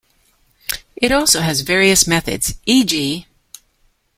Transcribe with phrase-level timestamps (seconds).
[0.95, 3.27] It also has various methods, e.g.